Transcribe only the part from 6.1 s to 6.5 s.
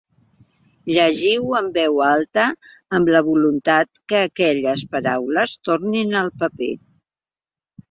al